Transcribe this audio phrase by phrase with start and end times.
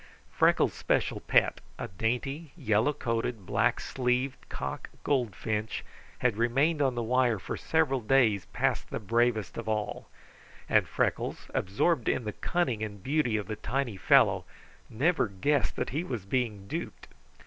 [0.31, 5.85] Freckles' special pet, a dainty, yellow coated, black sleeved, cock goldfinch,
[6.25, 10.09] had remained on the wire for several days past the bravest of all;
[10.67, 14.43] and Freckles, absorbed with the cunning and beauty of the tiny fellow,
[14.89, 17.07] never guessed that he was being duped.